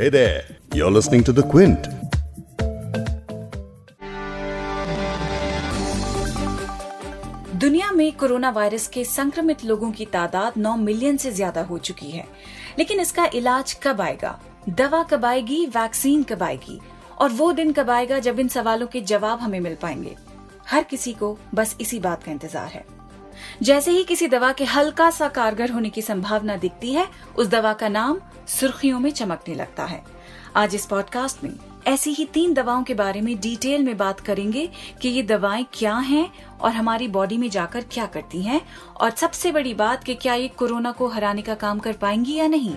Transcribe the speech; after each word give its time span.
Hey 0.00 0.08
there, 0.08 0.44
you're 0.72 0.90
listening 0.90 1.22
to 1.24 1.32
The 1.32 1.42
Quint. 1.42 1.86
दुनिया 7.54 7.90
में 7.90 8.12
corona 8.12 8.50
virus 8.50 8.86
के 8.88 9.04
संक्रमित 9.04 9.64
लोगों 9.64 9.90
की 9.90 10.04
तादाद 10.04 10.52
9 10.58 10.76
मिलियन 10.76 11.16
से 11.16 11.30
ज़्यादा 11.30 11.62
हो 11.62 11.78
चुकी 11.78 12.10
है। 12.10 12.26
लेकिन 12.78 13.00
इसका 13.00 13.28
इलाज 13.34 13.72
कब 13.82 14.00
आएगा? 14.00 14.38
दवा 14.68 15.02
कब 15.02 15.24
आएगी? 15.24 15.66
वैक्सीन 15.66 16.22
कब 16.22 16.42
आएगी? 16.42 16.80
और 17.18 17.30
वो 17.30 17.52
दिन 17.52 17.72
कब 17.72 17.90
आएगा 17.90 18.18
जब 18.18 18.40
इन 18.40 18.48
सवालों 18.48 18.86
के 18.86 19.00
जवाब 19.00 19.40
हमें 19.40 19.60
मिल 19.60 19.74
पाएँगे? 19.74 20.16
हर 20.68 20.84
किसी 20.84 21.12
को 21.12 21.38
बस 21.54 21.76
इसी 21.80 22.00
बात 22.00 22.22
का 22.22 22.32
इंतज़ार 22.32 22.66
है। 22.66 22.99
जैसे 23.62 23.90
ही 23.90 24.04
किसी 24.04 24.26
दवा 24.26 24.52
के 24.52 24.64
हल्का 24.64 25.10
सा 25.10 25.28
कारगर 25.28 25.70
होने 25.70 25.90
की 25.90 26.02
संभावना 26.02 26.56
दिखती 26.56 26.92
है, 26.92 27.06
उस 27.36 27.46
दवा 27.46 27.72
का 27.72 27.88
नाम 27.88 28.20
सुर्खियों 28.48 29.00
में 29.00 29.10
चमकने 29.10 29.54
लगता 29.54 29.84
है। 29.84 30.02
आज 30.56 30.74
इस 30.74 30.86
पॉडकास्ट 30.86 31.44
में 31.44 31.50
ऐसी 31.86 32.10
ही 32.10 32.24
तीन 32.24 32.54
दवाओं 32.54 32.82
के 32.82 32.94
बारे 32.94 33.20
में 33.20 33.40
डिटेल 33.40 33.82
में 33.82 33.96
बात 33.96 34.20
करेंगे 34.20 34.70
कि 35.02 35.08
ये 35.08 35.22
दवाएँ 35.22 35.66
क्या 35.74 35.96
हैं 35.96 36.32
और 36.60 36.70
हमारी 36.70 37.08
बॉडी 37.08 37.38
में 37.38 37.50
जाकर 37.50 37.84
क्या 37.92 38.06
करती 38.06 38.42
हैं 38.42 38.60
और 38.96 39.10
सबसे 39.10 39.52
बड़ी 39.52 39.74
बात 39.74 40.04
कि 40.04 40.14
क्या 40.14 40.34
ये 40.34 40.48
कोरोना 40.48 40.92
को 40.92 41.08
हराने 41.08 41.42
का 41.42 41.54
काम 41.54 41.78
कर 41.78 41.92
पाएँगी 41.92 42.34
या 42.34 42.46
नहीं। 42.46 42.74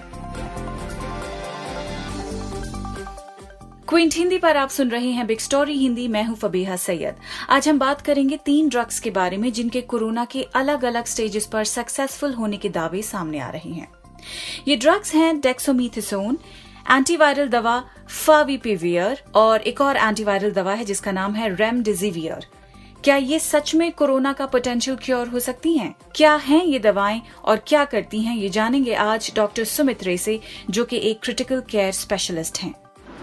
क्विंट 3.94 4.14
हिंदी 4.16 4.38
पर 4.38 4.58
आप 4.58 4.70
सुन 4.70 4.90
रहे 4.90 5.10
हैं 5.12 5.26
बिग 5.28 5.40
स्टोरी 5.40 5.74
हिंदी, 5.78 6.08
मैं 6.08 6.24
हूँ 6.24 6.36
फबीहा 6.36 6.76
सैयद। 6.76 7.16
आज 7.50 7.68
हम 7.70 7.80
बात 7.80 8.00
करेंगे 8.02 8.38
तीन 8.38 8.70
ड्रग्स 8.70 9.00
के 9.00 9.12
बारे 9.12 9.38
में 9.38 9.52
जिनके 9.54 9.82
कोरोना 9.82 10.24
के 10.26 10.42
अलग 10.56 10.86
अलग 10.86 11.06
स्टेजेस 11.06 11.46
पर 11.46 11.64
सक्सेसफुल 11.64 12.34
होने 12.34 12.58
के 12.58 12.70
दावे 12.70 13.02
सामने 13.02 13.40
आ 13.40 13.50
रहे 13.50 13.70
हैं। 13.70 13.88
ये 14.68 14.76
ड्रग्स 14.76 15.14
हैं 15.16 15.40
डेक्सोमीथिसोन 15.42 16.40
एंटीवायरल 16.92 17.48
दवा 17.48 17.78
फाविपिवियर 18.10 19.24
और 19.36 19.62
एक 19.62 19.82
और 19.82 19.98
एंटीवायरल 19.98 20.52
दवा 20.52 20.74
है 20.74 20.86
जिसका 20.86 21.12
नाम 21.12 21.36
है 21.36 21.56
रेमडेसिवियर 21.56 22.48
क्या 23.04 23.16
ये 23.16 23.40
सच 23.40 23.76
में 23.76 23.92
कोरोना 23.92 24.34
का 24.34 24.46
पोटेंशियल 24.46 24.98
क्योर 24.98 25.28
हो 25.28 25.40
सकती 25.40 25.78
हैं? 25.78 25.96
क्या 26.16 26.36
हैं 26.36 26.64
ये 26.66 26.80
दवाएँ 26.80 27.22
और 27.46 27.64
क्या 27.68 27.86
करती 27.86 28.22
हैं 28.22 28.38
ये 28.38 28.50
जानेंगे 28.50 28.94
आज 28.94 29.32
डॉक्टर 29.36 29.64
सुमित 29.64 30.04
रे 30.04 30.18
से 30.18 30.40
जो 30.70 30.86
कि 30.86 31.10
एक 31.10 31.20
क्रिटिकल 31.24 31.62
केयर 31.70 31.92
स्पेशलिस्ट 31.92 32.60
हैं। 32.60 32.74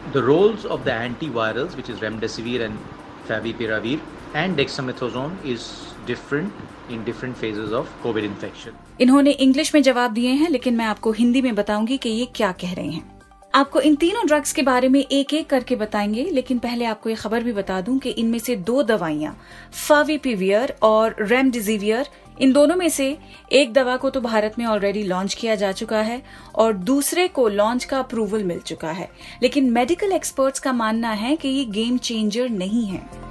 The 0.09 0.23
roles 0.23 0.65
of 0.65 0.85
the 0.85 0.91
antivirals, 0.91 1.77
which 1.77 1.89
is 1.89 2.01
remdesivir 2.01 2.63
and 2.63 2.77
favipiravir, 3.29 4.01
and 4.35 4.57
dexamethasone 4.57 5.37
is 5.45 5.95
different 6.07 6.53
in 6.89 7.05
different 7.05 7.37
phases 7.37 7.73
of 7.73 7.87
COVID 8.03 8.25
infection. 8.25 8.75
इन्होंने 9.01 9.31
इंग्लिश 9.31 9.75
में 9.75 9.83
जवाब 9.83 10.13
दिए 10.13 10.31
हैं 10.31 10.49
लेकिन 10.51 10.77
मैं 10.77 10.85
आपको 10.85 11.13
हिंदी 11.13 11.43
में 11.43 11.55
बताऊँगी 11.55 11.99
कि 11.99 12.09
ये 12.09 12.27
क्या 12.35 12.53
कह 12.53 12.73
रहे 12.75 12.91
हैं 12.91 13.21
आपको 13.55 13.81
इन 13.81 13.95
तीनों 13.97 14.27
ड्रग्स 14.27 14.53
के 14.53 14.63
बारे 14.63 14.89
में 14.89 15.01
एक 15.01 15.35
एक 15.35 15.49
करके 15.51 15.77
बताएँगे 15.77 16.25
लेकिन 16.25 16.59
पहले 16.59 16.85
आपको 16.85 17.11
ये 17.11 17.17
खबर 17.17 17.43
भी 17.43 17.53
बता 17.53 17.81
दूँ 17.81 17.99
कि 17.99 18.11
इनमें 18.11 18.39
से 18.39 18.57
दो 18.57 18.83
दवाइयाँ 18.83 19.37
फाविपिवियर 19.89 20.75
और 20.83 21.17
रेमडिजिवियर 21.21 22.09
इन 22.41 22.53
दोनों 22.53 22.77
में 22.77 22.89
से 22.89 23.19
एक 23.53 23.73
दवा 23.73 23.97
को 23.97 24.11
तो 24.11 24.21
भारत 24.21 24.55
में 24.59 24.67
ऑलरेडी 24.67 25.03
लॉन्च 25.03 25.35
किया 25.35 25.55
जा 25.55 25.73
चुका 25.73 26.01
है 26.01 26.23
और 26.55 26.73
दूसरे 26.73 27.29
को 27.29 27.49
लॉन्च 27.49 27.85
का 27.85 27.99
अप्रूवल 27.99 28.45
मिल 28.45 28.59
चुका 28.59 28.91
है। 28.91 29.09
लेकिन 29.43 29.71
मेडिकल 29.71 30.13
एक्सपर्ट्स 30.13 30.61
का 30.61 30.73
मानना 30.73 31.11
है 31.11 31.37
कि 31.37 31.49
ये 31.49 31.65
गेम 31.65 31.99
चेंजर 31.99 32.49
नहीं 32.49 32.87
है। 32.87 33.30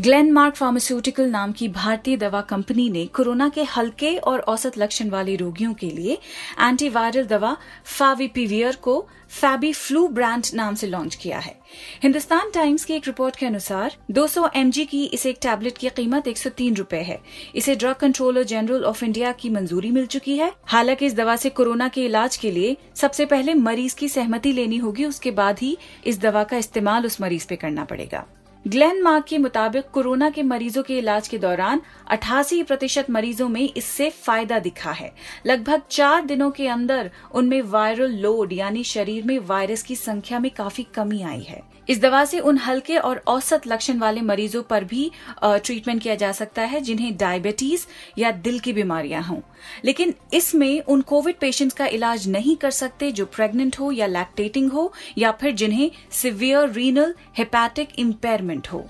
ग्लेनमार्क 0.00 0.54
फार्मास्यूटिकल 0.54 1.28
नाम 1.30 1.52
की 1.52 1.66
भारतीय 1.68 2.16
दवा 2.16 2.40
कंपनी 2.40 2.88
ने 2.90 3.04
कोरोना 3.06 3.48
के 3.48 3.62
हल्के 3.62 4.16
और 4.28 4.40
औसत 4.40 4.78
लक्षण 4.78 5.10
वाले 5.10 5.34
रोगियों 5.36 5.72
के 5.74 5.90
लिए 5.90 6.14
एंटीवायरल 6.60 7.24
दवा 7.24 7.56
फाविपिवियर 7.84 8.76
को 8.76 8.94
फैबी 9.30 9.72
फ्लू 9.72 10.06
ब्रांड 10.08 10.46
नाम 10.54 10.74
से 10.74 10.86
लॉन्च 10.86 11.14
किया 11.14 11.38
है। 11.38 11.54
हिंदुस्तान 12.02 12.50
टाइम्स 12.50 12.84
की 12.84 12.94
एक 12.94 13.06
रिपोर्ट 13.06 13.36
के 13.36 13.46
अनुसार 13.46 13.96
200 14.10 14.48
mg 14.56 14.86
की 14.86 15.04
इस 15.04 15.26
एक 15.26 15.38
टैबलेट 15.42 15.78
की 15.78 15.88
कीमत 15.88 16.28
एक 16.28 16.38
सौ 16.38 16.50
तीन 16.50 16.76
रूपए 16.76 17.02
है। 17.02 17.20
इसे 17.54 17.76
drug 17.76 17.96
controller 17.96 18.42
general 18.44 18.84
of 18.84 19.04
India 19.04 19.32
की 19.32 19.50
मंजूरी 19.50 19.90
मिल 19.90 20.06
चुकी 20.06 20.38
है। 20.38 20.52
हालाँकि 20.66 21.06
इस 21.06 21.14
दवा 21.14 21.36
से 21.36 21.50
कोरोना 21.50 21.88
के 21.88 22.04
इलाज 22.04 22.36
के 22.36 22.50
लिए 22.50 22.76
सबसे 22.96 23.26
पहले 23.26 23.54
मरीज़ 23.54 23.96
की 23.96 24.08
सहमति 24.08 24.52
लेनी 24.52 24.76
होगी, 24.76 25.04
उसके 25.04 25.30
बाद 25.30 25.58
ही 25.58 25.76
इस 26.06 26.20
दवा 26.20 26.44
का 26.44 26.56
इस्तेमाल 26.56 27.06
उस 27.06 27.20
मरीज़ 27.20 27.46
पे 27.48 27.56
करना 27.56 27.84
पड़ेगा। 27.84 28.26
ग्लेन 28.68 29.02
मार्क 29.02 29.24
के 29.24 29.38
मुताबिक 29.38 29.84
कोरोना 29.90 30.28
के 30.30 30.42
मरीजों 30.42 30.82
के 30.82 30.98
इलाज 30.98 31.28
के 31.28 31.38
दौरान 31.38 31.80
88 32.12 32.62
प्रतिशत 32.62 33.06
मरीजों 33.10 33.48
में 33.48 33.62
इससे 33.76 34.08
फ़ायदा 34.10 34.58
दिखा 34.58 34.90
है। 34.90 35.12
लगभग 35.46 35.82
चार 35.90 36.24
दिनों 36.24 36.50
के 36.50 36.68
अंदर 36.68 37.10
उनमें 37.34 37.60
वायरल 37.62 38.18
लोड, 38.18 38.52
यानी 38.52 38.84
शरीर 38.84 39.24
में 39.24 39.38
वायरस 39.38 39.82
की 39.82 39.96
संख्या 39.96 40.38
में 40.38 40.50
काफ़ी 40.50 40.86
कमी 40.94 41.22
आई 41.22 41.40
है। 41.40 41.62
इस 41.88 42.00
दवा 42.00 42.24
से 42.24 42.38
उन 42.40 42.58
हल्के 42.58 42.96
और 42.96 43.22
औसत 43.26 43.66
लक्षण 43.66 43.98
वाले 43.98 44.20
मरीजों 44.20 44.62
पर 44.62 44.84
भी 44.84 45.10
ट्रीटमेंट 45.42 46.02
किया 46.02 46.14
जा 46.14 46.30
सकता 46.32 46.62
है, 46.62 46.80
जिन्हें 46.80 47.16
डायबिटीज़ 47.16 47.86
या 48.18 48.30
दिल 48.30 48.58
की 48.58 48.72
बीमारियाँ 48.72 49.22
हों। 49.22 49.40
लेकिन 49.84 50.14
इसमें 50.34 50.80
उन 50.82 51.00
कोविड 51.02 51.36
पेशेंट्स 51.40 51.76
का 51.76 51.86
इलाज 51.86 52.28
नहीं 52.28 52.56
कर 52.56 52.70
सकते 52.70 53.10
जो 53.12 53.26
प्रेग्नेंट 53.26 53.78
हो 53.80 53.90
या 53.92 54.06
लैक्टेटिंग 54.06 54.70
हो, 54.72 54.92
या 55.18 55.32
फिर 55.32 55.54
जिन्हें 55.54 55.90
सिवियर 56.12 56.70
रीनल 56.70 57.14
हेपैटिक 57.38 57.98
इम्पेयरमेंट 57.98 58.48
हो 58.72 58.86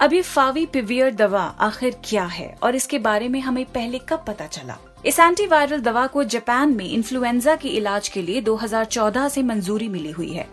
अब 0.00 0.12
ये 0.12 0.22
फावी 0.22 0.66
पिवियर 0.66 1.14
दवा 1.14 1.42
आखिर 1.42 1.96
क्या 2.04 2.24
है 2.24 2.56
और 2.62 2.76
इसके 2.76 2.98
बारे 2.98 3.28
में 3.28 3.40
हमें 3.40 3.64
पहले 3.64 3.98
कब 3.98 4.24
पता 4.26 4.46
चला 4.46 4.78
इस 5.06 5.18
एंटीवायरल 5.20 5.80
दवा 5.80 6.06
को 6.06 6.24
जापान 6.24 6.74
में 6.74 6.90
इन्फ्लुएंजा 6.90 7.56
के 7.56 7.68
इलाज 7.68 8.08
के 8.08 8.22
लिए 8.22 8.42
2014 8.42 9.28
से 9.28 9.42
मंजूरी 9.42 9.88
मिली 9.88 10.10
हुई 10.10 10.32
है 10.32 10.46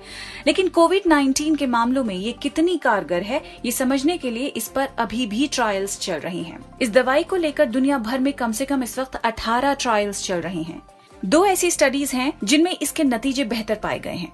लेकिन 0.47 0.67
कोविड 0.67 1.03
19 1.03 1.57
के 1.57 1.67
मामलों 1.67 2.03
में 2.03 2.15
ये 2.15 2.31
कितनी 2.31 2.77
कारगर 2.77 3.21
है, 3.21 3.41
ये 3.65 3.71
समझने 3.71 4.17
के 4.17 4.31
लिए 4.31 4.47
इस 4.47 4.67
पर 4.67 4.87
अभी 4.97 5.27
भी 5.27 5.47
ट्रायल्स 5.47 5.99
चल 5.99 6.13
रही 6.13 6.43
हैं। 6.43 6.59
इस 6.81 6.89
दवाई 6.89 7.23
को 7.23 7.35
लेकर 7.35 7.65
दुनिया 7.65 7.97
भर 7.97 8.19
में 8.19 8.33
कम 8.33 8.51
से 8.51 8.65
कम 8.65 8.83
इस 8.83 8.99
वक्त 8.99 9.15
18 9.15 9.73
ट्रायल्स 9.73 10.23
चल 10.23 10.41
रहे 10.41 10.61
हैं। 10.61 10.81
दो 11.25 11.45
ऐसी 11.45 11.71
स्टडीज़ 11.71 12.15
हैं 12.15 12.33
जिनमें 12.43 12.77
इसके 12.81 13.03
नतीजे 13.03 13.43
बेहतर 13.43 13.75
पाए 13.75 13.99
गए 13.99 14.15
हैं 14.15 14.31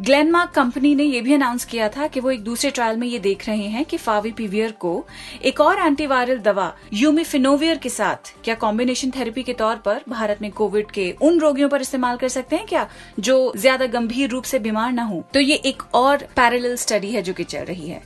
ग्लेनमार्क 0.00 0.50
कंपनी 0.50 0.94
ने 0.94 1.04
यह 1.04 1.22
भी 1.22 1.34
अनाउंस 1.34 1.64
किया 1.64 1.88
था 1.88 2.06
कि 2.06 2.20
वो 2.20 2.30
एक 2.30 2.42
दूसरे 2.44 2.70
ट्रायल 2.70 2.96
में 2.96 3.06
ये 3.06 3.18
देख 3.18 3.46
रहे 3.48 3.66
हैं 3.66 3.84
कि 3.84 3.96
फावीपीवियर 3.96 4.72
को 4.72 5.06
एक 5.44 5.60
और 5.60 5.78
एंटीवायरल 5.78 6.38
दवा 6.38 6.72
यूमिफिनोवियर 6.92 7.78
के 7.78 7.88
साथ 7.88 8.32
क्या 8.44 8.54
कॉम्बिनेशन 8.54 9.10
थेरेपी 9.10 9.42
के 9.42 9.52
तौर 9.52 9.76
पर 9.76 10.00
भारत 10.08 10.42
में 10.42 10.50
कोविड 10.50 10.90
के 10.90 11.10
उन 11.22 11.40
रोगियों 11.40 11.68
पर 11.68 11.80
इस्तेमाल 11.80 12.16
कर 12.16 12.28
सकते 12.28 12.56
हैं 12.56 12.66
क्या, 12.66 12.88
जो 13.20 13.52
ज़्यादा 13.56 13.86
गंभीर 13.86 14.30
रूप 14.30 14.44
से 14.44 14.58
बीमार 14.58 14.92
न 14.92 14.98
हो? 14.98 15.24
तो 15.34 15.40
ये 15.40 15.54
एक 15.54 15.82
और 15.94 16.28
पैरेलल 16.36 16.76
स्टडी 16.76 17.10
है 17.10 17.22
जो 17.22 17.32
कि 17.32 17.44
चल 17.44 17.64
रही 17.64 17.88
है। 17.88 18.02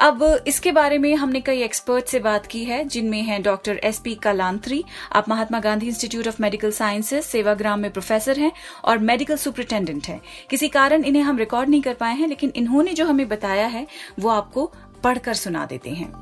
अब 0.00 0.44
इसके 0.46 0.72
बारे 0.72 0.98
में 0.98 1.14
हमने 1.14 1.40
कई 1.40 1.62
एक्सपर्ट 1.62 2.06
से 2.06 2.18
बात 2.20 2.46
की 2.46 2.64
है, 2.64 2.84
जिनमें 2.84 3.22
हैं 3.22 3.42
डॉक्टर 3.42 3.80
एस 3.84 3.98
पी 3.98 4.14
कलांत्री 4.14 4.84
आप 5.12 5.28
Mahatma 5.28 5.60
Gandhi 5.60 5.86
institute 5.86 6.28
of 6.28 6.36
medical 6.40 6.70
sciences 6.70 7.24
Sevagram 7.24 7.80
में 7.80 7.90
प्रोफेसर 7.90 8.38
हैं 8.38 8.52
और 8.84 8.98
मेडिकल 8.98 9.36
सुपरिटेंडेंट 9.36 10.06
हैं। 10.06 10.20
किसी 10.50 10.68
कारण 10.68 11.04
इन्हें 11.04 11.22
हम 11.22 11.38
रिकॉर्ड 11.38 11.68
नहीं 11.68 11.82
कर 11.82 11.94
पाए 11.94 12.14
हैं, 12.14 12.28
लेकिन 12.28 12.52
इन्होंने 12.56 12.92
जो 12.92 13.06
हमें 13.06 13.28
बताया 13.28 13.66
है, 13.66 13.86
वो 14.20 14.28
आपको 14.28 14.72
पढ़कर 15.04 15.34
सुना 15.34 15.66
देते 15.66 15.90
हैं। 15.90 16.12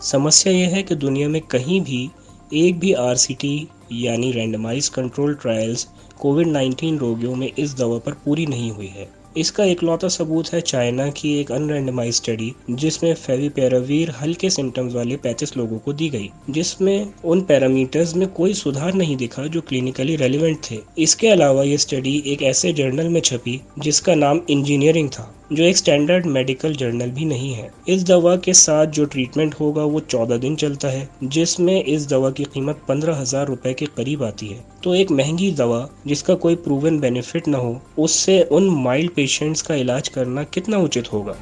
समस्या 0.00 0.52
यह 0.52 0.68
है 0.68 0.82
कि 0.82 0.94
दुनिया 0.94 1.28
में 1.28 1.42
कहीं 1.42 1.80
भी 1.80 2.10
एक 2.54 2.78
भी 2.78 2.92
आरसीटी 2.92 3.68
यानी 3.92 4.32
रैंडमाइज 4.32 4.88
कंट्रोल 4.88 5.34
ट्रायल्स 5.34 5.88
कोविड 6.18 6.46
19 6.46 6.98
रोगियों 6.98 7.34
में 7.34 7.52
इस 7.58 7.74
दवा 7.74 7.98
पर 7.98 8.12
पूरी 8.12 8.46
नहीं 8.46 8.70
हुई 8.70 8.86
है। 8.86 9.17
इसका 9.36 9.64
इकलौता 9.64 10.08
सबूत 10.08 10.52
है 10.52 10.60
चाइना 10.60 11.10
की 11.10 11.40
एक 11.40 11.52
अनरेंडमाइज 11.52 12.14
स्टडी 12.14 12.54
जिसमें 12.70 13.14
फेविपेरावीर 13.14 14.10
हल्के 14.10 14.50
सिम्टम्स 14.50 14.94
वाले 14.94 15.16
35 15.16 15.56
लोगों 15.56 15.78
को 15.78 15.92
दी 15.92 16.08
गई, 16.08 16.30
जिसमें 16.50 17.12
उन 17.24 17.40
पैरामीटर्स 17.40 18.14
में 18.16 18.28
कोई 18.28 18.54
सुधार 18.54 18.94
नहीं 18.94 19.16
दिखा 19.16 19.46
जो 19.46 19.60
क्लिनिकली 19.60 20.16
रेलिवेंट 20.16 20.58
थे। 20.70 20.78
इसके 20.98 21.28
अलावा 21.28 21.62
ये 21.62 21.78
स्टडी 21.78 22.22
एक 22.26 22.42
ऐसे 22.42 22.72
जर्नल 22.72 23.08
में 23.08 23.20
छपी, 23.20 23.60
जिसका 23.78 24.14
नाम 24.14 24.40
इंजीनियरिंग 24.50 25.10
था। 25.10 25.34
जो 25.52 25.64
एक 25.64 25.76
स्टैंडर्ड 25.76 26.26
मेडिकल 26.26 26.72
जर्नल 26.72 27.10
भी 27.10 27.24
नहीं 27.24 27.52
है। 27.54 27.70
इस 27.88 28.02
दवा 28.04 28.36
के 28.36 28.52
साथ 28.52 28.86
जो 28.86 29.04
ट्रीटमेंट 29.04 29.54
होगा, 29.54 29.82
वो 29.82 30.00
चौदह 30.00 30.36
दिन 30.36 30.56
चलता 30.56 30.88
है, 30.88 31.08
जिसमें 31.24 31.84
इस 31.84 32.08
दवा 32.08 32.30
की 32.30 32.44
कीमत 32.44 32.80
पंद्रह 32.88 33.16
हज़ार 33.16 33.46
रुपए 33.46 33.74
के 33.74 33.86
करीब 33.86 34.22
आती 34.22 34.46
है। 34.46 34.64
तो 34.84 34.94
एक 34.94 35.10
महँगी 35.10 35.50
दवा, 35.52 35.88
जिसका 36.06 36.34
कोई 36.34 36.54
प्रूवन 36.54 37.00
बेनिफिट 37.00 37.48
न 37.48 37.54
हो, 37.54 37.80
उससे 37.98 38.42
उन 38.42 38.68
माइल्ड 38.70 39.10
पेशेंट्स 39.10 39.62
का 39.62 39.74
इलाज 39.74 40.08
करना 40.08 40.44
कितना 40.44 40.78
उचित 40.78 41.12
होगा? 41.12 41.36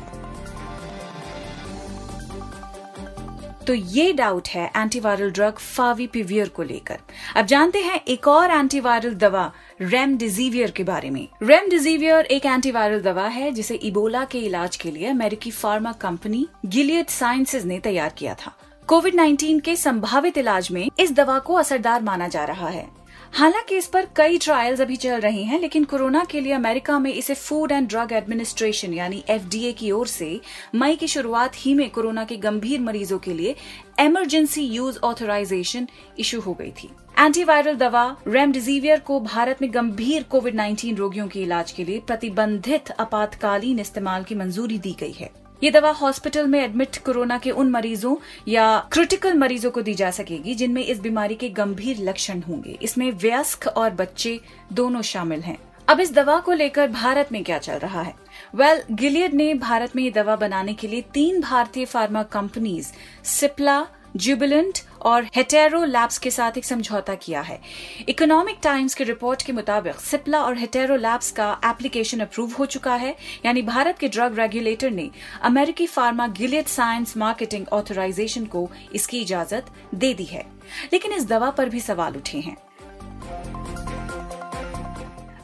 तो 3.67 3.75
ये 3.75 4.13
डाउट 4.13 4.49
है 4.49 4.71
एंटीवायरल 4.77 5.31
ड्रग 5.31 5.59
फाविपिवियर 5.59 6.49
को 6.49 6.63
लेकर। 6.63 6.99
अब 7.37 7.47
जानते 7.47 7.79
हैं 7.79 8.01
एक 8.09 8.29
और 8.29 8.51
एंटीवायरल 8.51 9.15
दवा 9.15 9.51
रेमडिजीवियर 9.81 10.71
के 10.71 10.85
बारे 10.85 11.11
में। 11.11 11.27
रेमडिजीवियर 11.43 12.25
एक 12.27 12.47
एंटीवायरल 12.47 13.01
दवा 13.01 13.27
है 13.29 13.51
जिसे 13.51 13.75
इबोला 13.75 14.25
के 14.25 14.39
इलाज 14.39 14.77
के 14.77 14.91
लिए 14.91 15.07
अमेरिकी 15.07 15.51
फार्मा 15.51 15.93
कंपनी 15.93 16.47
गिलियड 16.67 17.07
साइंसेज 17.07 17.67
ने 17.67 17.79
तैयार 17.79 18.13
किया 18.19 18.35
था। 18.35 18.57
कोविड 18.89 19.15
19 19.15 19.61
के 19.61 19.77
संभावित 19.77 20.39
इलाज 20.39 20.69
में 20.71 20.89
इस 20.99 21.13
दवा 21.13 21.39
को 21.39 21.55
असरदार 21.55 22.03
माना 22.03 22.29
जा 22.29 22.45
रहा 22.45 22.69
है। 22.69 22.87
हालाँकि 23.33 23.77
इस 23.77 23.87
पर 23.87 24.07
कई 24.17 24.39
ट्रायल्स 24.39 24.81
अभी 24.81 24.97
चल 24.97 25.21
रही 25.21 25.43
हैं, 25.45 25.59
लेकिन 25.61 25.85
कोरोना 25.85 26.25
के 26.25 26.41
लिए 26.41 26.53
अमेरिका 26.53 26.99
में 26.99 27.13
इसे 27.13 27.35
फ़ूड 27.35 27.73
एंड 27.73 27.89
ड्रग 27.89 28.13
एडमिनिस्ट्रेशन 28.13 28.95
यानी 28.95 29.23
एफडीए 29.29 29.73
की 29.73 29.91
ओर 29.91 30.07
से 30.07 30.41
मई 30.75 30.97
की 30.97 31.07
शुरुआत 31.07 31.53
ही 31.57 31.75
में 31.75 31.89
कोरोना 31.91 32.25
के 32.25 32.37
गंभीर 32.37 32.81
मरीजों 32.81 33.19
के 33.19 33.33
लिए 33.33 33.55
इमरजेंसी 34.01 34.63
यूज़ 34.63 34.99
ऑथोराइजेशन 34.99 35.89
इशू 36.19 36.41
हो 36.41 36.55
गई 36.55 36.71
थी। 36.73 36.91
एंटीवायरल 37.19 37.77
दवा 37.77 38.05
रेमडेसिवियर 38.29 39.01
को 39.01 39.21
भारत 39.21 39.63
में 39.63 39.73
गंभीर 39.75 40.23
कोविड 40.23 40.57
19 40.57 40.97
रोगियों 40.97 41.29
के 41.29 41.43
इलाज 41.43 41.73
के 41.73 41.85
लिए 41.85 42.01
प्रतिबंधित 42.01 42.91
आपातकालीन 43.01 43.79
इस्तेमाल 43.79 44.25
की 44.25 44.35
मंजूरी 44.35 44.79
दी 44.79 44.97
गई 45.01 45.13
है। 45.13 45.31
ये 45.63 45.71
दवा 45.71 45.91
हॉस्पिटल 45.91 46.47
में 46.47 46.65
एडमिट 46.65 46.97
कोरोना 46.97 47.39
के 47.39 47.51
उन 47.51 47.71
मरीजों 47.71 48.17
या 48.49 48.89
क्रिटिकल 48.93 49.35
मरीजों 49.35 49.71
को 49.71 49.83
दी 49.83 49.95
जा 49.95 50.11
सकेगी 50.11 50.55
जिनमें 50.55 50.85
इस 50.85 51.01
बीमारी 51.01 51.35
के 51.35 51.49
गंभीर 51.49 51.97
लक्षण 52.01 52.41
होंगे। 52.41 52.79
इसमें 52.83 53.13
व्यस्क 53.13 53.67
और 53.67 53.91
बच्चे 53.91 54.41
दोनों 54.73 55.03
शामिल 55.03 55.41
हैं। 55.41 55.59
अब 55.89 56.01
इस 56.01 56.13
दवा 56.13 56.41
को 56.41 56.53
लेकर 56.53 56.89
भारत 56.89 57.29
में 57.33 57.45
क्या 57.45 57.59
चल 57.59 57.75
रहा 57.75 58.03
है? 58.03 58.15
वेल 58.55 58.79
well, 58.79 58.91
गिलियड 58.91 59.35
ने 59.35 59.55
भारत 59.55 59.97
में 59.97 60.03
ये 60.03 60.11
दवा 60.11 60.37
बनाने 60.37 60.75
के 60.75 60.89
लिए 60.89 61.01
तीन 61.01 61.41
भारतीय 61.41 61.85
फार्मा 61.85 62.23
कंपनीज़ 62.23 62.93
सिप्ला 63.25 63.87
जुबिलेंट 64.17 64.79
और 65.03 65.25
हेटेरो 65.37 65.85
लैब्स 65.85 66.19
के 66.19 66.31
साथ 66.31 66.59
एक 66.59 66.65
समझौता 66.65 67.15
किया 67.15 67.41
है। 67.41 67.61
इकोनॉमिक 68.09 68.59
टाइम्स 68.63 68.95
की 68.95 69.05
रिपोर्ट 69.05 69.43
के 69.43 69.53
मुताबिक 69.53 69.95
सिप्ला 69.95 70.43
और 70.43 70.59
हेटेरो 70.59 70.97
लैब्स 70.97 71.31
का 71.31 71.61
एप्लीकेशन 71.65 72.21
अप्रूव 72.21 72.53
हो 72.53 72.67
चुका 72.67 72.95
है। 72.95 73.17
यानी 73.47 73.63
भारत 73.63 73.99
के 73.99 74.09
ड्रग 74.09 74.39
रेगुलेटर 74.39 74.91
ने 74.91 75.11
अमेरिकी 75.43 75.87
pharma 75.87 76.27
Gilead 76.27 76.67
science 76.67 77.17
marketing 77.17 77.69
authorisation 77.73 78.45
को 78.45 78.71
इसकी 78.95 79.21
इजाज़त 79.21 79.67
दे 79.95 80.15
दी 80.15 80.25
है। 80.25 80.47
लेकिन 80.93 81.13
इस 81.13 81.27
दवा 81.27 81.51
पर 81.51 81.69
भी 81.69 81.81
सवाल 81.81 82.17
उठे 82.17 82.39
हैं। 82.39 82.57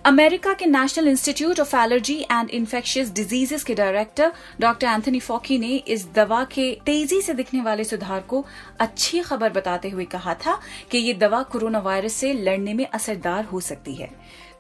अमेरिका 0.05 0.53
के 0.55 0.67
national 0.67 1.09
institute 1.09 1.61
of 1.61 1.75
allergy 1.77 2.19
and 2.23 2.49
infectious 2.51 3.13
diseases 3.15 3.65
के 3.65 3.75
डायरेक्टर 3.75 4.33
डॉक्टर 4.61 4.87
एंथनी 4.87 5.21
फॉकी 5.21 5.59
ने 5.59 5.77
इस 5.89 6.07
दवा 6.15 6.43
के 6.45 6.71
तेज़ी 6.87 7.21
से 7.23 7.35
दिखने 7.35 7.61
वाले 7.63 7.85
सुधार 7.85 8.21
को 8.21 8.45
अच्छी 8.81 9.21
खबर 9.21 9.53
बताते 9.53 9.89
हुए 9.89 10.05
कहा 10.05 10.35
था 10.37 10.59
कि 10.91 10.99
ये 10.99 11.13
दवा 11.15 11.43
कोरोना 11.43 11.79
वायरस 11.79 12.15
से 12.15 12.33
लड़ने 12.33 12.75
में 12.75 12.87
असरदार 12.87 13.45
हो 13.45 13.61
सकती 13.61 13.95
है। 13.95 14.11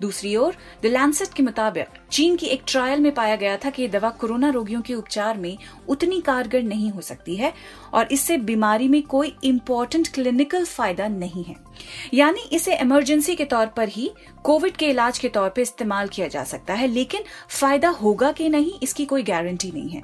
दूसरी 0.03 0.35
ओर 0.37 0.55
द 0.83 0.87
लैंसेट 0.87 1.35
के 1.35 1.43
मुताबिक, 1.43 1.87
चीन 2.11 2.37
की 2.37 2.47
एक 2.47 2.63
ट्रायल 2.69 3.01
में 3.01 3.13
पाया 3.15 3.37
गया 3.37 3.57
था 3.57 3.71
कि 3.71 3.83
ये 3.83 3.89
दवा 3.89 4.11
कोरोना 4.11 4.51
रोगियों 4.51 4.81
के 4.83 4.95
उपचार 4.95 5.39
में 5.39 5.57
उतनी 5.89 6.21
कारगर 6.21 6.63
नहीं 6.63 6.91
हो 6.91 7.01
सकती 7.01 7.37
है 7.37 7.53
और 7.95 8.13
इससे 8.13 8.37
बीमारी 8.43 8.89
में 8.89 9.03
कोई 9.05 9.35
इम्पोर्टेंट 9.45 10.09
क्लिनिकल 10.15 10.65
फ़ायदा 10.65 11.09
नहीं 11.09 11.45
है। 11.45 11.57
यानी 12.15 12.49
इसे 12.53 12.77
इमरजेंसी 12.77 13.37
के 13.37 13.45
तौर 13.45 13.67
पर 13.67 13.89
ही 13.89 14.11
कोविड 14.45 14.77
के 14.77 14.91
इलाज 14.91 15.19
के 15.19 15.29
तौर 15.29 15.49
पर 15.49 15.61
इस्तेमाल 15.61 16.09
किया 16.09 16.29
जा 16.29 16.45
सकता 16.45 16.75
है, 16.75 16.87
लेकिन 16.87 17.23
फ़ायदा 17.51 17.89
होगा 17.91 18.33
कि 18.33 18.49
नहीं, 18.49 18.73
इसकी 18.83 19.05
कोई 19.05 19.23
गारंटी 19.23 19.71
नहीं 19.71 19.91
है। 19.91 20.03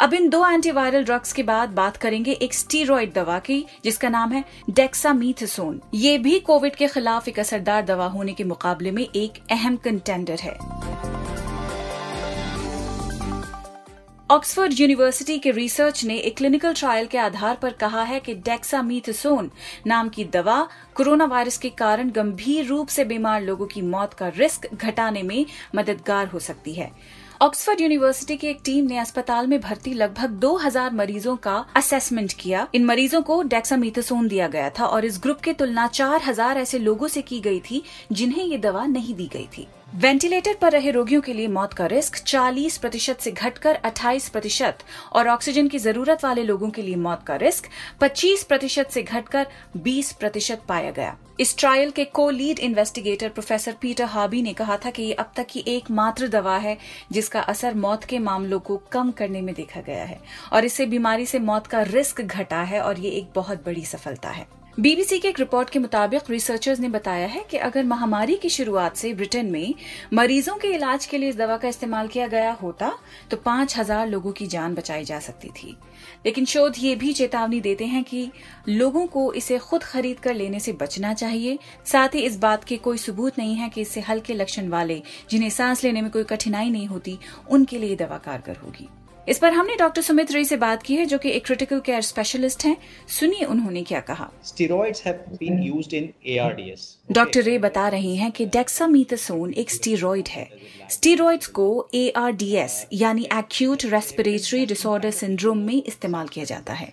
अब 0.00 0.14
इन 0.14 0.28
दो 0.28 0.44
एंटीवायरल 0.46 1.04
ड्रग्स 1.04 1.32
के 1.32 1.42
बाद 1.42 1.68
बात 1.70 1.96
करेंगे 1.96 2.32
एक 2.32 2.54
स्टीरोइड 2.54 3.12
दवा 3.12 3.38
की, 3.38 3.64
जिसका 3.84 4.08
नाम 4.08 4.32
है 4.32 4.44
डेक्सामीथसोन 4.70 5.80
ये 5.94 6.18
भी 6.18 6.38
कोविड 6.40 6.76
के 6.76 6.88
खिलाफ 6.88 7.28
एक 7.28 7.38
असरदार 7.40 7.84
दवा 7.84 8.06
होने 8.06 8.32
के 8.32 8.44
मुकाबले 8.44 8.90
में 8.90 9.06
एक 9.06 9.42
अहम 9.50 9.76
कंटेंडर 9.76 10.38
है। 10.40 10.58
ऑक्सफोर्ड 14.30 14.72
यूनिवर्सिटी 14.72 15.38
के 15.38 15.50
रिसर्च 15.50 16.04
ने 16.04 16.16
एक 16.16 16.36
क्लिनिकल 16.36 16.74
ट्रायल 16.74 17.06
के 17.06 17.18
आधार 17.18 17.56
पर 17.56 17.72
कहा 17.72 18.02
है 18.02 18.18
कि 18.20 18.34
डेक्सामीथसोन 18.34 19.50
नाम 19.86 20.08
की 20.08 20.24
दवा 20.24 20.68
कोरोना 20.94 21.24
वायरस 21.24 21.58
के 21.58 21.68
कारण 21.70 22.10
गंभीर 22.10 22.66
रूप 22.66 22.88
से 22.88 23.04
बीमार 23.04 23.42
लोगों 23.42 23.66
की 23.66 23.82
मौत 23.82 24.14
का 24.14 24.28
रिस्क 24.28 24.68
घटाने 24.74 25.22
में 25.22 25.46
मददगार 25.74 26.26
हो 26.26 26.38
सकती 26.38 26.74
है। 26.74 26.90
ऑक्सफोर्ड 27.40 27.80
यूनिवर्सिटी 27.80 28.36
की 28.36 28.46
एक 28.46 28.58
टीम 28.64 28.86
ने 28.86 28.96
अस्पताल 28.98 29.46
में 29.46 29.60
भर्ती 29.60 29.92
लगभग 29.92 30.30
2000 30.40 30.92
मरीजों 30.92 31.36
का 31.36 31.54
असेसमेंट 31.76 32.32
किया। 32.32 32.66
इन 32.74 32.84
मरीजों 32.84 33.22
को 33.22 33.42
डेक्सामीथासोन 33.44 34.28
दिया 34.28 34.48
गया 34.48 34.68
था 34.70 34.86
और 34.86 35.04
इस 35.04 35.18
ग्रुप 35.22 35.40
की 35.40 35.52
तुलना 35.52 35.86
4000 35.88 36.56
ऐसे 36.56 36.78
लोगों 36.78 37.08
से 37.08 37.22
की 37.22 37.40
गई 37.40 37.60
थी 37.60 37.82
जिन्हें 38.12 38.44
ये 38.44 38.58
दवा 38.58 38.84
नहीं 38.86 39.14
दी 39.14 39.30
गई 39.32 39.48
थी। 39.58 39.66
वेंटिलेटर 39.92 40.54
पर 40.54 40.72
रहे 40.72 40.90
रोगियों 40.90 41.20
के 41.20 41.32
लिए 41.32 41.46
मौत 41.48 41.72
का 41.72 41.86
रिस्क 41.86 42.16
40 42.24 42.76
प्रतिशत 42.78 43.20
से 43.20 43.30
घटकर 43.30 43.78
28 43.84 44.28
प्रतिशत 44.28 44.78
और 45.12 45.28
ऑक्सीजन 45.28 45.68
की 45.68 45.78
ज़रूरत 45.78 46.24
वाले 46.24 46.42
लोगों 46.42 46.68
के 46.70 46.82
लिए 46.82 46.96
मौत 46.96 47.22
का 47.26 47.36
रिस्क 47.36 47.64
25 48.00 48.42
प्रतिशत 48.42 48.90
से 48.90 49.02
घटकर 49.02 49.46
20 49.78 50.12
प्रतिशत 50.12 50.62
पाया 50.68 50.90
गया। 50.90 51.16
इस 51.40 51.56
ट्रायल 51.58 51.90
के 51.90 52.04
को 52.04 52.28
लीड 52.30 52.58
इन्वेस्टिगेटर 52.58 53.28
प्रोफेसर 53.28 53.74
पीटर 53.80 54.04
हाबी 54.04 54.42
ने 54.42 54.52
कहा 54.52 54.76
था 54.76 54.90
कि 54.90 55.02
ये 55.02 55.12
अब 55.14 55.32
तक 55.36 55.46
की 55.46 55.64
एकमात्र 55.66 56.28
दवा 56.28 56.56
है 56.58 56.76
जिसका 57.12 57.40
असर 57.40 57.74
मौत 57.76 58.04
के 58.04 58.18
मामलों 58.18 58.60
को 58.60 58.76
कम 58.92 59.10
करने 59.10 59.40
में 59.40 59.54
देखा 59.54 59.80
गया 59.80 60.04
है 60.04 60.20
और 60.52 60.64
इससे 60.64 60.86
बीमारी 60.86 61.26
से 61.26 61.38
मौत 61.40 61.66
का 61.66 61.82
रिस्क 61.82 62.20
घटा 62.20 62.62
है 62.62 62.80
और 62.80 63.00
ये 63.00 63.10
एक 63.10 63.32
बहुत 63.34 63.64
बड़ी 63.66 63.84
सफलता 63.84 64.28
है। 64.28 64.59
बीबीसी 64.78 65.18
के 65.18 65.28
एक 65.28 65.38
रिपोर्ट 65.38 65.70
के 65.70 65.78
मुताबिक 65.78 66.30
रिसर्चर्स 66.30 66.80
ने 66.80 66.88
बताया 66.88 67.26
है 67.26 67.42
कि 67.50 67.56
अगर 67.56 67.84
महामारी 67.84 68.34
की 68.34 68.48
शुरुआत 68.48 68.96
से 68.96 69.12
ब्रिटेन 69.14 69.50
में 69.50 69.74
मरीजों 70.12 70.54
के 70.56 70.68
इलाज 70.68 71.06
के 71.06 71.18
लिए 71.18 71.28
इस 71.28 71.36
दवा 71.36 71.56
का 71.56 71.68
इस्तेमाल 71.68 72.08
किया 72.08 72.26
गया 72.26 72.52
होता 72.52 72.92
तो 73.30 73.36
पाँच 73.36 73.76
हज़ार 73.78 74.06
लोगों 74.08 74.32
की 74.32 74.46
जान 74.46 74.74
बचाई 74.74 75.04
जा 75.04 75.18
सकती 75.20 75.48
थी। 75.48 75.76
लेकिन 76.26 76.44
शोध 76.44 76.74
ये 76.78 76.94
भी 76.94 77.12
चेतावनी 77.12 77.60
देते 77.60 77.86
हैं 77.86 78.04
कि 78.04 78.30
लोगों 78.68 79.06
को 79.06 79.32
इसे 79.32 79.58
खुद 79.58 79.82
खरीद 79.82 80.20
कर 80.20 80.34
लेने 80.34 80.60
से 80.60 80.72
बचना 80.72 81.12
चाहिए। 81.14 81.58
साथ 81.86 82.14
ही 82.14 82.20
इस 82.20 82.38
बात 82.38 82.64
के 82.64 82.76
कोई 82.76 82.98
सबूत 82.98 83.38
नहीं 83.38 83.56
है 83.56 83.68
कि 83.68 83.80
इससे 83.80 84.00
हल्के 84.00 84.34
लक्षण 84.34 84.68
वाले, 84.68 85.02
जिन्हें 85.30 85.50
सांस 85.50 85.84
लेने 85.84 86.02
में 86.02 86.10
कोई 86.10 86.24
कठिनाई 86.24 86.70
नहीं 86.70 86.86
होती, 86.86 87.18
उनके 87.50 87.78
लिए 87.78 87.96
दवा 87.96 88.18
कारगर 88.18 88.56
होगी। 88.56 88.88
इस 89.30 89.38
पर 89.38 89.52
हमने 89.52 89.74
डॉक्टर 89.76 90.02
सुमित 90.02 90.30
रे 90.32 90.44
से 90.44 90.56
बात 90.56 90.82
की 90.82 90.94
है 90.96 91.04
जो 91.06 91.18
कि 91.18 91.30
एक 91.30 91.44
क्रिटिकल 91.46 91.80
केयर 91.80 92.00
स्पेशलिस्ट 92.02 92.64
हैं। 92.64 92.76
सुनिए 93.08 93.44
उन्होंने 93.44 93.82
क्या 93.82 94.00
कहा। 94.00 94.28
Steroids 94.44 95.04
have 95.06 95.36
been 95.40 95.62
used 95.62 95.94
in 95.94 96.08
ARDS 96.26 96.86
doctor 97.12 97.42
Ray 97.42 97.56
बता 97.58 97.86
रहे 97.88 98.14
हैं 98.14 98.30
कि 98.32 98.46
डेक्सामीथासोन 98.46 99.52
एक 99.54 99.70
स्टीरॉइड 99.70 100.28
है। 100.28 100.48
स्टीरॉइड्स 100.90 101.46
को 101.58 101.66
एआरडीएस 101.94 102.86
यानी 102.92 103.28
एक्यूट 103.34 103.84
रेस्पिरेटरी 103.84 104.64
डिसऑर्डर 104.66 105.10
सिंड्रोम 105.10 105.58
में 105.58 105.82
इस्तेमाल 105.82 106.28
किया 106.28 106.44
जाता 106.44 106.72
है। 106.72 106.92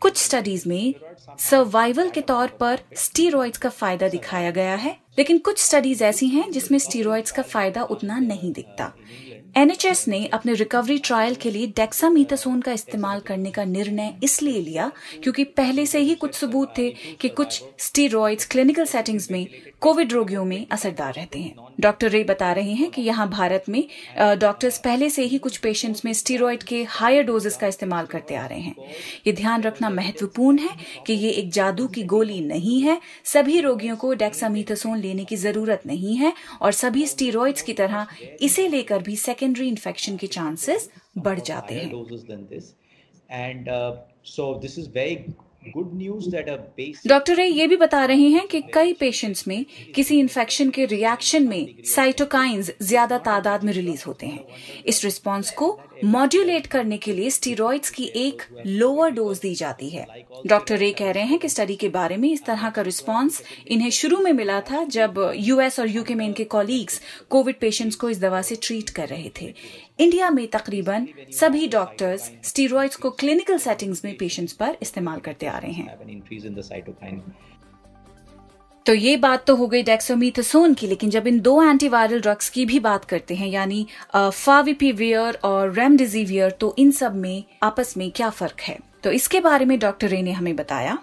कुछ 0.00 0.16
स्टडीज़ 0.18 0.68
में 0.68 0.94
सर्वाइवल 1.40 2.10
के 2.10 2.20
तौर 2.20 2.48
पर 2.60 2.78
स्टीरॉइड्स 2.96 3.58
का 3.58 3.68
फ़ायदा 3.70 4.08
दिखाया 4.08 4.50
गया 4.50 4.74
है 4.76 4.96
लेकिन 5.18 5.38
कुछ 5.38 5.58
स्टडीज़ 5.58 6.02
ऐसी 6.04 6.26
हैं 6.28 6.50
जिसमें 6.52 6.78
स्टीरॉइड्स 6.78 7.30
का 7.30 7.42
फ़ायदा 7.42 7.82
उतना 7.84 8.18
नहीं 8.18 8.52
दिखता। 8.52 8.92
एनएचएस 9.56 10.06
ने 10.08 10.24
अपने 10.26 10.54
रिकवरी 10.54 10.98
ट्रायल 10.98 11.34
के 11.34 11.50
लिए 11.50 11.66
डेक्सामीथासोन 11.66 12.60
का 12.60 12.72
इस्तेमाल 12.72 13.20
करने 13.20 13.50
का 13.50 13.64
निर्णय 13.64 14.12
इसलिए 14.24 14.60
लिया 14.60 14.90
क्योंकि 15.22 15.44
पहले 15.56 15.86
से 15.86 15.98
ही 15.98 16.14
कुछ 16.14 16.34
सबूत 16.34 16.72
थे 16.78 16.88
कि 17.20 17.28
कुछ 17.28 17.62
स्टीरॉइड्स 17.78 18.46
क्लिनिकल 18.46 18.84
सेटिंग्स 18.84 19.30
में 19.30 19.46
कोविड 19.80 20.12
रोगियों 20.12 20.44
में 20.44 20.66
असरदार 20.72 21.14
रहते 21.14 21.38
हैं। 21.38 21.66
डॉक्टर 21.80 22.10
रे 22.10 22.22
बता 22.24 22.52
रहे 22.52 22.72
हैं 22.72 22.90
कि 22.90 23.02
यहाँ 23.02 23.28
भारत 23.30 23.64
में 23.68 23.82
डॉक्टर्स 24.18 24.78
पहले 24.78 25.08
से 25.10 25.22
ही 25.22 25.38
कुछ 25.38 25.56
पेशेंट्स 25.58 26.04
में 26.04 26.12
स्टीरॉइड 26.12 26.62
के 26.62 26.82
हायर 26.88 27.24
डोजेस 27.24 27.56
का 27.56 27.66
इस्तेमाल 27.66 28.06
करते 28.06 28.34
आ 28.34 28.44
रहे 28.46 28.60
हैं। 28.60 28.74
ये 29.26 29.32
ध्यान 29.32 29.62
रखना 29.62 29.90
महत्वपूर्ण 29.90 30.58
है 30.58 30.76
कि 31.06 31.12
ये 31.12 31.30
एक 31.30 31.50
जादू 31.52 31.86
की 31.88 32.02
गोली 32.04 32.40
नहीं 32.42 32.80
है। 32.82 33.00
सभी 33.24 33.60
रोगियों 33.60 33.96
को 33.96 34.12
डेक्सामीथासोन 34.14 34.98
लेने 34.98 35.24
की 35.24 35.36
ज़रूरत 35.38 35.82
नहीं 35.86 36.16
है 36.16 36.32
और 36.62 36.72
सभी 36.74 37.06
स्टीरॉइड्स 37.06 37.62
की 37.62 37.72
तरह 37.72 38.06
इसे 38.40 38.68
लेकर 38.68 39.02
भी 39.02 39.16
सेकेंडरी 39.46 39.68
इन्फेक्शन 39.68 40.16
के 40.16 40.26
चांसेस 40.26 40.90
बढ़ 41.18 41.40
जाते 41.40 41.74
हैं। 41.74 41.90
and 43.36 43.68
uh, 43.68 43.94
डॉक्टर 47.06 47.40
ये 47.40 47.66
भी 47.66 47.76
बता 47.76 48.04
रहे 48.04 48.28
हैं 48.30 48.46
कि 48.48 48.60
कई 48.74 48.92
पेशेंट्स 48.92 49.46
में 49.48 49.64
किसी 49.94 50.18
इन्फेक्शन 50.18 50.70
के 50.70 50.84
रिएक्शन 50.86 51.48
में 51.48 51.82
साइटोकाइंस 51.84 52.70
ज़्यादा 52.82 53.18
तादाद 53.18 53.64
में 53.64 53.72
रिलीज़ 53.72 54.04
होते 54.06 54.26
हैं। 54.26 54.44
इस 54.86 55.04
रिस्पांस 55.04 55.50
को 55.50 55.80
मॉड्यूलेट 56.04 56.66
करने 56.66 56.96
के 56.98 57.12
लिए 57.12 57.30
स्टीरोइड्स 57.30 57.90
की 57.90 58.04
एक 58.16 58.42
लोअर 58.66 59.10
डोज 59.10 59.40
दी 59.40 59.54
जाती 59.54 59.88
है। 59.90 60.06
डॉक्टर 60.46 60.78
रे 60.78 60.90
कह 60.92 61.10
रहे 61.10 61.24
हैं 61.24 61.38
कि 61.38 61.48
स्टडी 61.48 61.76
के 61.76 61.88
बारे 61.88 62.16
में 62.16 62.28
इस 62.32 62.44
तरह 62.44 62.70
का 62.70 62.82
रिस्पांस 62.82 63.42
इन्हें 63.66 63.90
शुरू 63.90 64.18
में 64.18 64.32
मिला 64.32 64.60
था 64.60 64.84
जब 64.84 65.32
यूएस 65.36 65.80
और 65.80 65.88
यूके 65.88 66.14
में 66.14 66.24
इनके 66.26 66.44
कॉलीग्स 66.44 67.00
कोविड 67.30 67.58
पेशेंट्स 67.60 67.96
को 67.96 68.10
इस 68.10 68.20
दवा 68.20 68.42
से 68.42 68.56
ट्रीट 68.56 68.90
कर 68.90 69.08
रहे 69.08 69.30
थे। 69.40 69.52
इंडिया 70.00 70.30
में 70.30 70.46
तकरीबन 70.46 71.08
सभी 71.32 71.66
डॉक्टर्स 71.68 72.30
स्टीरॉइड्स 72.42 72.96
को 72.96 73.10
क्लिनिकल 73.10 73.58
सेटिंग्स 73.58 74.04
में 74.04 74.16
पेशेंट्स 74.16 74.52
पर 74.52 74.76
इस्तेमाल 74.82 75.18
करते 75.18 75.46
आ 75.46 75.58
रहे 75.58 75.72
हैं। 75.72 75.98
तो 78.86 78.94
ये 78.94 79.16
बात 79.16 79.44
तो 79.46 79.54
हो 79.56 79.66
गई 79.66 79.82
डेक्सोमीथासोन 79.82 80.74
की 80.74 80.86
लेकिन 80.86 81.10
जब 81.10 81.26
इन 81.26 81.38
दो 81.40 81.62
एंटीवायरल 81.62 82.20
ड्रग्स 82.20 82.48
की 82.48 82.64
भी 82.66 82.78
बात 82.80 83.04
करते 83.04 83.34
हैं 83.34 83.48
यानी 83.48 83.86
फाविपिवियर 84.16 85.38
और 85.44 85.72
रेमडेसिवियर 85.74 86.50
तो 86.50 86.74
इन 86.78 86.90
सब 86.90 87.14
में 87.14 87.44
आपस 87.62 87.96
में 87.96 88.10
क्या 88.10 88.28
फ़र्क 88.30 88.60
है? 88.60 88.78
तो 89.04 89.10
इसके 89.10 89.40
बारे 89.40 89.64
में 89.64 89.78
डॉक्टर 89.78 90.08
रे 90.08 90.22
ने 90.22 90.32
हमें 90.32 90.54
बताया। 90.56 90.98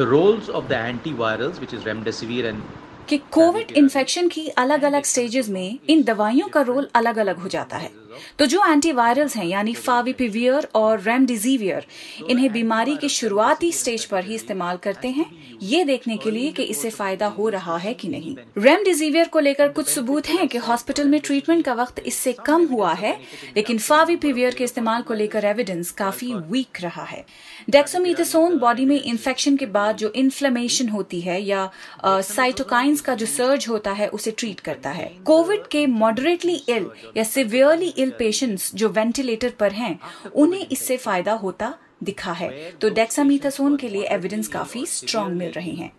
The 0.00 0.06
roles 0.10 0.52
of 0.58 0.68
the 0.72 0.82
antivirals, 0.82 1.62
which 1.62 1.74
is 1.74 1.88
remdesivir 1.88 2.52
and 2.52 2.60
कि 3.08 3.18
कोविड 3.30 3.72
इन्फेक्शन 3.76 4.28
की 4.28 4.46
अलग 4.48 4.82
अलग 4.82 5.04
स्टेजेस 5.04 5.48
में 5.48 5.78
इन 5.90 6.02
दवाइयों 6.02 6.48
का 6.48 6.60
रोल 6.60 6.88
अलग 6.94 7.16
अलग 7.18 7.38
हो 7.38 7.48
जाता 7.48 7.76
है। 7.76 7.90
तो 8.38 8.46
जो 8.46 8.64
एंटीवायरल्स 8.66 9.36
हैं 9.36 9.46
यानी 9.46 9.74
फाविपिवियर 9.76 10.68
और 10.74 11.00
रेमडिजिवियर 11.00 11.86
इन्हें 12.30 12.50
बीमारी 12.52 12.96
के 12.96 13.08
शुरुआती 13.10 13.72
स्टेज 13.72 14.04
पर 14.04 14.24
ही 14.24 14.34
इस्तेमाल 14.34 14.76
करते 14.78 15.08
हैं। 15.08 15.26
ये 15.62 15.84
देखने 15.84 16.16
के 16.16 16.30
लिए 16.30 16.50
कि 16.52 16.62
इससे 16.64 16.90
फ़ायदा 16.90 17.26
हो 17.28 17.48
रहा 17.48 17.76
है 17.78 17.94
कि 17.94 18.08
नहीं। 18.08 18.34
रेमडिजिवियर 18.58 19.28
को 19.28 19.40
लेकर 19.40 19.68
कुछ 19.70 19.88
सबूत 19.88 20.28
हैं 20.28 20.46
कि 20.48 20.58
हॉस्पिटल 20.60 21.08
में 21.08 21.20
ट्रीटमेंट 21.20 21.64
का 21.64 21.74
वक्त 21.74 21.98
इससे 22.00 22.32
कम 22.46 22.66
हुआ 22.66 22.92
है 22.94 23.12
लेकिन 23.56 23.78
फाविपिवियर 23.78 24.54
के 24.54 24.64
इस्तेमाल 24.64 25.02
को 25.02 25.14
लेकर 25.14 25.44
एविडेंस 25.44 25.90
काफ़ी 25.92 26.32
वीक 26.34 26.80
रहा 26.82 27.04
है। 27.04 27.24
डेक्सोमीथेसोन 27.70 28.58
बॉडी 28.58 28.84
में 28.84 29.00
इन्फेक्शन 29.02 29.56
के 29.56 29.66
बाद 29.68 29.96
जो 29.96 30.12
इन्फ्लेमेशन 30.16 30.88
होती 30.88 31.20
है 31.20 31.40
या 31.42 31.70
साइटोकाइंस 32.04 33.00
का 33.00 33.14
जो 33.14 33.26
सर्ज 33.26 33.66
होता 33.68 33.92
है 33.92 34.08
उसे 34.10 34.30
ट्रीट 34.32 34.60
करता 34.60 34.90
है। 34.90 35.06
कोविड 35.26 35.66
के 35.66 35.86
मॉडरेटली 35.86 36.54
इल 36.68 36.86
या 37.16 37.24
सिवियरली 37.24 37.92
इल 38.02 38.10
पेशेंट्स 38.18 38.74
जो 38.74 38.88
वेंटिलेटर 38.90 39.50
पर 39.60 39.72
हैं 39.72 39.98
उन्हें 40.34 40.66
इससे 40.66 40.96
फ़ायदा 40.98 41.32
होता 41.36 41.74
दिखा 42.02 42.32
है। 42.32 42.50
तो 42.72 42.90
डेक्सामीथासोन 42.90 43.76
के 43.76 43.88
लिए 43.88 44.04
एविडेंस 44.10 44.48
काफ़ी 44.48 44.86
स्ट्रांग 44.86 45.34
मिल 45.34 45.50
रहे 45.50 45.72
हैं। 45.72 45.92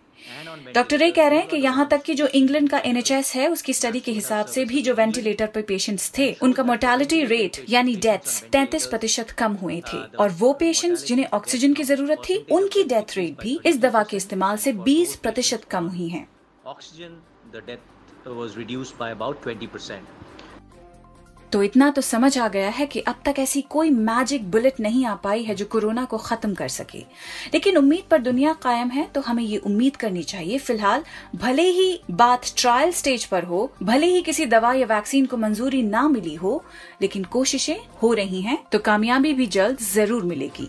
डॉक्टर 0.74 0.98
रे 0.98 1.10
कह 1.10 1.26
रहे 1.28 1.38
हैं 1.38 1.48
कि 1.48 1.56
यहाँ 1.56 1.86
तक 1.88 2.02
कि 2.02 2.14
जो 2.14 2.26
इंग्लैंड 2.34 2.68
का 2.70 2.78
एनएचएस 2.86 3.34
है 3.34 3.48
उसकी 3.48 3.72
स्टडी 3.72 4.00
के 4.00 4.12
हिसाब 4.12 4.46
से 4.46 4.64
भी 4.64 4.82
जो 4.82 4.94
वेंटिलेटर 4.94 5.46
पर 5.46 5.62
पेशेंट्स 5.62 6.10
थे 6.18 6.32
उनका 6.42 6.64
मोर्टेलिटी 6.64 7.24
रेट 7.24 7.64
यानी 7.68 7.96
डेथ्स 7.96 8.42
33 8.52 8.86
प्रतिशत 8.86 9.30
कम 9.38 9.52
हुए 9.54 9.80
थे। 9.92 9.98
और 10.16 10.30
वो 10.30 10.52
पेशेंट्स 10.52 11.04
जिन्हें 11.06 11.26
ऑक्सीजन 11.32 11.74
की 11.74 11.82
ज़रूरत 11.82 12.22
थी 12.28 12.36
उनकी 12.50 12.84
डेथ 12.84 13.16
रेट 13.16 13.40
भी 13.40 13.58
इस 13.66 13.78
दवा 13.80 14.02
के 14.02 14.16
इस्तेमाल 14.16 14.56
से 14.56 14.72
20 14.84 15.14
प्रतिशत 15.16 15.64
कम 15.70 15.88
हुई 15.88 16.08
है। 16.08 16.26
By 18.98 19.08
about 19.10 19.36
20%. 19.44 20.33
तो 21.54 21.62
इतना 21.62 21.88
तो 21.90 22.02
समझ 22.02 22.36
आ 22.38 22.46
गया 22.48 22.68
है 22.68 22.84
कि 22.86 23.00
अब 23.00 23.16
तक 23.24 23.34
ऐसी 23.38 23.60
कोई 23.70 23.90
मैजिक 23.90 24.50
बुलेट 24.50 24.80
नहीं 24.80 25.04
आ 25.06 25.14
पाई 25.24 25.42
है 25.42 25.54
जो 25.54 25.64
कोरोना 25.64 26.04
को 26.04 26.18
खत्म 26.18 26.54
कर 26.54 26.68
सके। 26.68 26.98
लेकिन 27.54 27.76
उम्मीद 27.76 28.04
पर 28.10 28.18
दुनिया 28.20 28.52
कायम 28.62 28.88
है 28.90 29.06
तो 29.14 29.20
हमें 29.20 29.42
ये 29.42 29.58
उम्मीद 29.58 29.96
करनी 29.96 30.22
चाहिए, 30.24 30.58
फ़िलहाल 30.58 31.04
भले 31.36 31.68
ही 31.70 32.00
बात 32.12 32.52
ट्रायल 32.56 32.92
स्टेज 32.92 33.24
पर 33.24 33.44
हो, 33.44 33.70
भले 33.82 34.06
ही 34.06 34.22
किसी 34.22 34.46
दवा 34.46 34.72
या 34.72 34.86
वैक्सीन 34.86 35.26
को 35.26 35.36
मंजूरी 35.36 35.82
ना 35.84 36.06
मिली 36.08 36.34
हो, 36.34 36.62
लेकिन 37.02 37.24
कोशिशें 37.26 37.76
हो 38.02 38.12
रही 38.14 38.40
हैं 38.40 38.58
तो 38.72 38.78
कामयाबी 38.80 39.32
भी 39.34 39.46
जल्द 39.48 39.78
ज़रूर 39.92 40.22
मिलेगी। 40.24 40.68